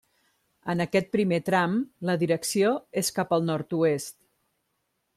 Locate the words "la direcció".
2.11-2.75